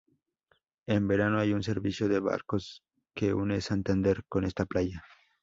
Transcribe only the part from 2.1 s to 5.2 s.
barcos que une Santander con esta playa.